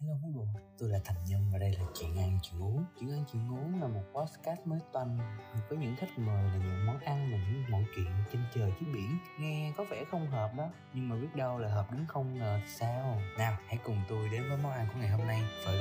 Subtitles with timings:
[0.00, 0.46] Hello mấy bộ,
[0.78, 2.84] tôi là Thành Nhân và đây là Chuyện ăn chuyện uống.
[3.00, 5.18] Chuyện ăn chuyện uống là một podcast mới toanh
[5.68, 8.94] Với những khách mời là những món ăn và những mọi chuyện trên trời dưới
[8.94, 9.18] biển.
[9.40, 12.58] Nghe có vẻ không hợp đó Nhưng mà biết đâu là hợp đến không ngờ
[12.62, 13.20] thì sao?
[13.38, 15.42] Nào hãy cùng tôi đến với món ăn của ngày hôm nay.
[15.64, 15.77] Phở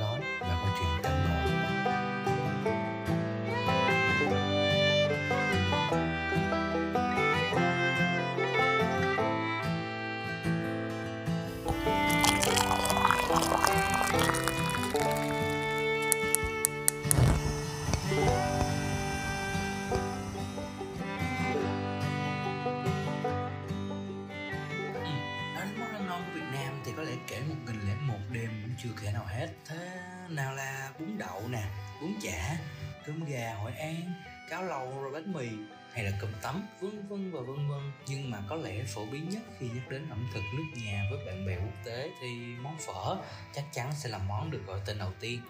[26.88, 29.48] thì có lẽ kể một nghìn lẻ một đêm cũng chưa kể nào hết.
[29.66, 31.64] Thế nào là bún đậu nè,
[32.02, 32.58] bún chả,
[33.06, 34.14] cơm gà Hội An,
[34.50, 35.48] cáo lầu rồi bánh mì
[35.94, 37.92] hay là cơm tấm vân vân và vân vân.
[38.08, 41.26] Nhưng mà có lẽ phổ biến nhất khi nhắc đến ẩm thực nước nhà với
[41.26, 43.18] bạn bè quốc tế thì món phở
[43.54, 45.42] chắc chắn sẽ là món được gọi tên đầu tiên.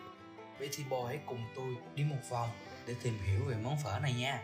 [0.59, 2.49] Vậy thì bò hãy cùng tôi đi một vòng
[2.87, 4.41] để tìm hiểu về món phở này nha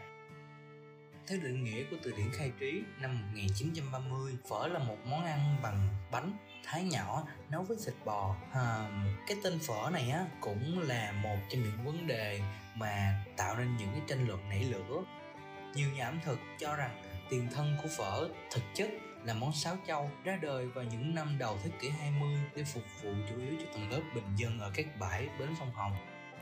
[1.28, 5.56] theo định nghĩa của từ điển khai trí năm 1930, phở là một món ăn
[5.64, 8.36] bằng bánh thái nhỏ nấu với thịt bò.
[8.54, 8.90] À,
[9.28, 12.42] cái tên phở này á cũng là một trong những vấn đề
[12.76, 15.04] mà tạo nên những cái tranh luận nảy lửa.
[15.76, 18.90] Nhiều nhà ẩm thực cho rằng tiền thân của phở thực chất
[19.24, 22.84] là món sáo châu ra đời vào những năm đầu thế kỷ 20 để phục
[23.04, 25.94] vụ chủ yếu cho tầng lớp bình dân ở các bãi bến sông Hồng.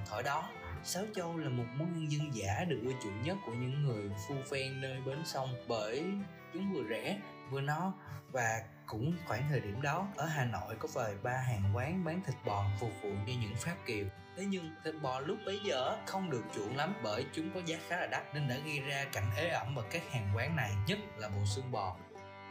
[0.10, 0.50] Thời đó,
[0.84, 4.12] Sáo châu là một món ăn dân dã được ưa chuộng nhất của những người
[4.28, 6.06] phu phen nơi bến sông bởi
[6.54, 7.20] chúng vừa rẻ,
[7.50, 7.94] vừa no
[8.32, 12.22] và cũng khoảng thời điểm đó, ở Hà Nội có vài ba hàng quán bán
[12.26, 14.06] thịt bò phục vụ cho những pháp kiều.
[14.38, 17.78] Thế nhưng thịt bò lúc bấy giờ không được chuộng lắm bởi chúng có giá
[17.88, 20.72] khá là đắt nên đã gây ra cảnh ế ẩm ở các hàng quán này,
[20.88, 21.96] nhất là bộ xương bò.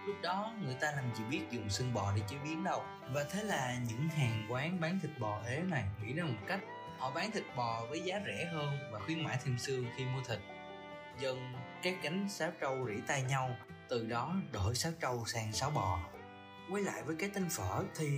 [0.06, 2.82] Lúc đó người ta làm gì biết dùng xương bò để chế biến đâu.
[3.12, 6.60] Và thế là những hàng quán bán thịt bò ế này nghĩ ra một cách
[7.00, 10.22] họ bán thịt bò với giá rẻ hơn và khuyến mãi thêm xương khi mua
[10.28, 10.38] thịt.
[11.20, 13.56] Dần các cánh sáo trâu rỉ tay nhau,
[13.88, 16.00] từ đó đổi sáo trâu sang sáo bò.
[16.70, 18.08] Quay lại với cái tên phở thì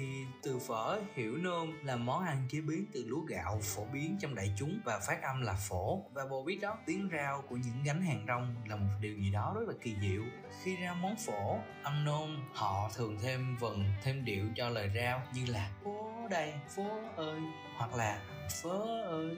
[0.42, 4.34] từ phở hiểu nôm là món ăn chế biến từ lúa gạo phổ biến trong
[4.34, 6.02] đại chúng và phát âm là phổ.
[6.12, 9.30] Và bồ biết đó, tiếng rau của những gánh hàng rong là một điều gì
[9.30, 10.22] đó rất là kỳ diệu.
[10.62, 15.22] Khi ra món phổ, ăn nôm, họ thường thêm vần, thêm điệu cho lời rau
[15.34, 17.40] như là phố đây phố ơi
[17.76, 18.20] hoặc là
[18.62, 19.36] phớ ơi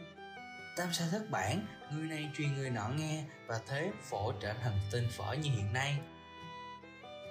[0.77, 4.79] tam sa thất bản người này truyền người nọ nghe và thế phổ trở thành
[4.93, 5.99] tên phở như hiện nay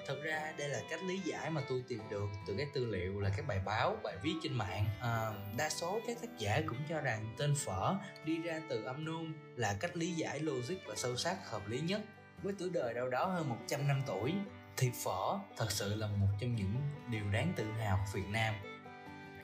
[0.07, 3.19] Thật ra đây là cách lý giải mà tôi tìm được từ các tư liệu
[3.19, 4.85] là các bài báo, bài viết trên mạng.
[5.01, 9.05] À, đa số các tác giả cũng cho rằng tên phở đi ra từ âm
[9.05, 12.01] nôm là cách lý giải logic và sâu sắc hợp lý nhất.
[12.43, 14.33] Với tuổi đời đâu đó hơn 100 năm tuổi
[14.77, 16.75] thì phở thật sự là một trong những
[17.09, 18.55] điều đáng tự hào của Việt Nam.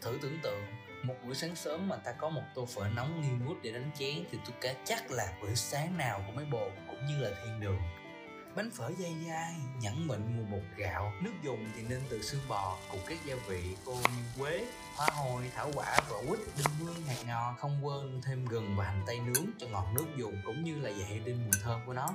[0.02, 0.64] Thử tưởng tượng.
[1.04, 3.92] Một buổi sáng sớm mà ta có một tô phở nóng nghi ngút để đánh
[4.00, 7.30] chén thì tôi cá chắc là bữa sáng nào của mấy bồ cũng như là
[7.44, 7.80] thiên đường.
[8.56, 12.42] Bánh phở dai dai, nhẵn mịn mùi bột gạo, nước dùng thì nên từ xương
[12.48, 14.66] bò cùng các gia vị cô như quế,
[14.96, 18.86] hoa hồi, thảo quả, vỏ quýt, đinh hương hạt ngò, không quên thêm gừng và
[18.86, 21.94] hành tây nướng cho ngọt nước dùng cũng như là dậy lên mùi thơm của
[21.94, 22.08] nó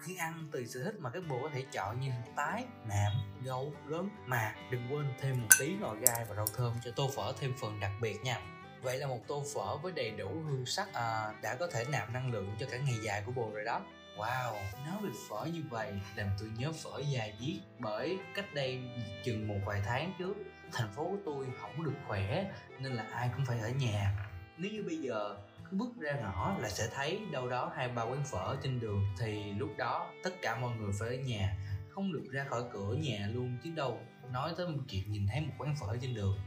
[0.00, 3.72] khi ăn tùy sở thích mà các bồ có thể chọn như tái nạm gấu
[3.86, 4.10] gớm.
[4.26, 7.52] Mà đừng quên thêm một tí ngò gai và rau thơm cho tô phở thêm
[7.60, 8.40] phần đặc biệt nha.
[8.82, 12.10] Vậy là một tô phở với đầy đủ hương sắc à, đã có thể nạp
[12.10, 13.80] năng lượng cho cả ngày dài của bồ rồi đó.
[14.16, 14.54] Wow,
[14.86, 18.80] nói về phở như vậy làm tôi nhớ phở dài diết bởi cách đây
[19.24, 20.34] chừng một vài tháng trước.
[20.72, 24.12] Thành phố của tôi không được khỏe nên là ai cũng phải ở nhà.
[24.56, 25.36] Nếu như bây giờ
[25.70, 29.04] bước ra ngõ là sẽ thấy đâu đó hai ba quán phở trên đường.
[29.18, 31.56] Thì lúc đó, tất cả mọi người phải ở nhà,
[31.88, 34.00] không được ra khỏi cửa nhà luôn, chứ đâu
[34.32, 36.38] nói tới một chuyện nhìn thấy một quán phở trên đường.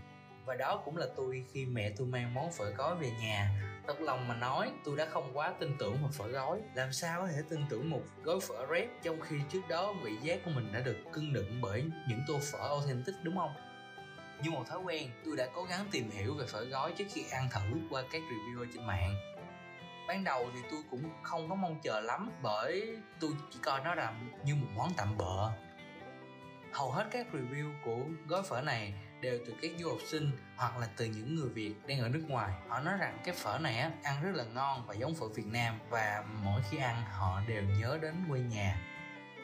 [0.46, 3.62] Và đó cũng là tôi khi mẹ tôi mang món phở gói về nhà.
[3.88, 6.62] Thật lòng mà nói, tôi đã không quá tin tưởng vào phở gói.
[6.76, 10.12] Làm sao có thể tin tưởng một gói phở rép trong khi trước đó vị
[10.22, 13.54] giác của mình đã được cưng đựng bởi những tô phở authentic, đúng không?
[14.44, 17.24] Như một thói quen tôi đã cố gắng tìm hiểu về phở gói trước khi
[17.32, 19.16] ăn thử qua các review trên mạng
[20.08, 23.96] ban đầu thì tôi cũng không có mong chờ lắm bởi tôi chỉ coi nó
[23.96, 24.14] là
[24.46, 25.52] như một món tạm bợ
[26.74, 30.78] hầu hết các review của gói phở này đều từ các du học sinh hoặc
[30.78, 32.52] là từ những người Việt đang ở nước ngoài.
[32.68, 35.46] Họ nói rằng cái phở này á, ăn rất là ngon và giống phở Việt
[35.46, 38.82] Nam và mỗi khi ăn họ đều nhớ đến quê nhà.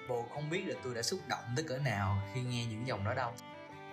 [0.09, 3.05] Bồ không biết là tôi đã xúc động tới cỡ nào khi nghe những dòng
[3.05, 3.33] đó đâu.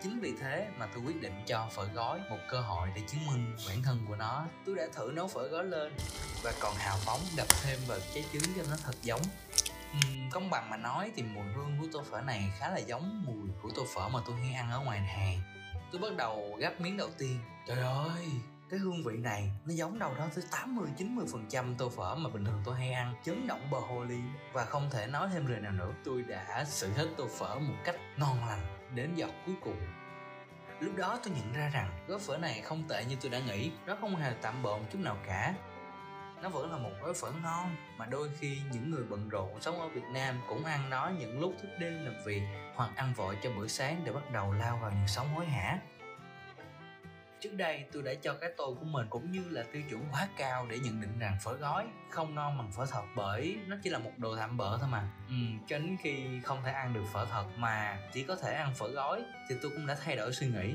[0.04, 3.26] Chính vì thế mà tôi quyết định cho phở gói một cơ hội để chứng
[3.26, 4.44] minh bản thân của nó.
[4.66, 5.92] Tôi đã thử nấu phở gói lên
[6.42, 9.20] và còn hào phóng đập thêm vào trái trứng cho nó thật giống.
[9.96, 13.24] Uhm, công bằng mà nói thì mùi hương của tô phở này khá là giống
[13.26, 15.40] mùi của tô phở mà tôi hay ăn ở ngoài hàng
[15.92, 17.38] tôi bắt đầu gắp miếng đầu tiên.
[17.66, 18.26] Trời ơi
[18.70, 22.14] cái hương vị này nó giống đâu đó tới 80 90 phần trăm tô phở
[22.14, 24.20] mà bình thường tôi hay ăn chấn động bờ hồ ly
[24.52, 27.74] và không thể nói thêm lời nào nữa tôi đã sự hết tô phở một
[27.84, 29.76] cách ngon lành đến giọt cuối cùng.
[30.80, 33.70] Lúc đó tôi nhận ra rằng gói phở này không tệ như tôi đã nghĩ,
[33.86, 35.54] nó không hề tạm bợ một chút nào cả.
[36.42, 39.80] Nó vẫn là một gói phở ngon mà đôi khi những người bận rộn sống
[39.80, 42.42] ở Việt Nam cũng ăn nó những lúc thức đêm làm việc
[42.74, 45.78] hoặc ăn vội cho bữa sáng để bắt đầu lao vào nhịp sống hối hả.
[47.44, 50.28] Trước đây tôi đã cho cái tôi của mình cũng như là tiêu chuẩn quá
[50.36, 53.90] cao để nhận định rằng phở gói không ngon bằng phở thật bởi nó chỉ
[53.90, 55.10] là một đồ tạm bợ thôi mà.
[55.28, 55.34] Ừ,
[55.66, 58.88] cho đến khi không thể ăn được phở thật mà chỉ có thể ăn phở
[58.88, 60.74] gói thì tôi cũng đã thay đổi suy nghĩ.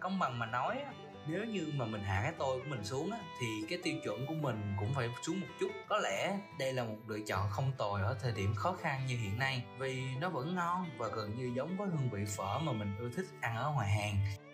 [0.00, 0.82] Công bằng mà nói
[1.26, 4.26] nếu như mà mình hạ cái tôi của mình xuống á thì cái tiêu chuẩn
[4.26, 7.72] của mình cũng phải xuống một chút có lẽ đây là một lựa chọn không
[7.78, 11.36] tồi ở thời điểm khó khăn như hiện nay vì nó vẫn ngon và gần
[11.36, 14.45] như giống với hương vị phở mà mình ưa thích ăn ở ngoài hàng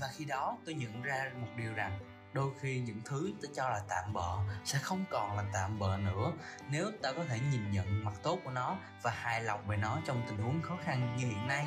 [0.00, 1.98] và khi đó tôi nhận ra một điều rằng
[2.32, 5.96] đôi khi những thứ ta cho là tạm bợ sẽ không còn là tạm bợ
[5.96, 6.32] nữa.
[6.70, 9.98] Nếu ta có thể nhìn nhận mặt tốt của nó và hài lòng về nó
[10.06, 11.66] trong tình huống khó khăn như hiện nay.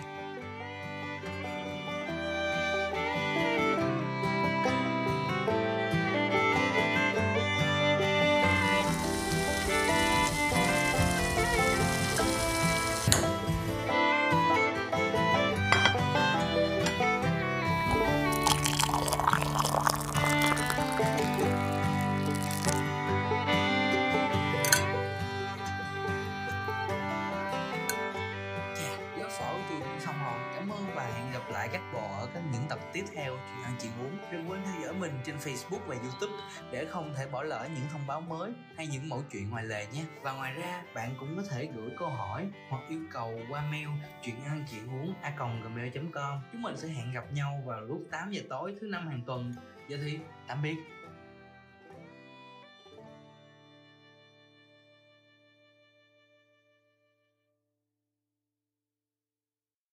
[33.16, 36.86] Theo chuyện ăn chuyện uống đừng quên theo dõi mình trên facebook và youtube để
[36.86, 40.04] không thể bỏ lỡ những thông báo mới hay những mẫu chuyện ngoài lề nhé
[40.22, 43.88] và ngoài ra, bạn cũng có thể gửi câu hỏi hoặc yêu cầu qua mail
[44.24, 45.34] chuyện ăn chuyện uống a
[45.64, 46.40] gmail com.
[46.52, 49.54] Chúng mình sẽ hẹn gặp nhau vào lúc 8 giờ tối thứ năm hàng tuần.
[49.88, 50.76] Giờ thì tạm biệt.